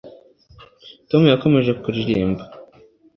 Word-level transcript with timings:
Tom 1.09 1.21
yakomeje 1.31 1.71
kuririmba 1.81 2.43